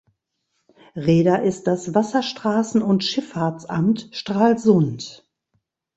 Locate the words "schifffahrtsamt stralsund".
3.03-5.29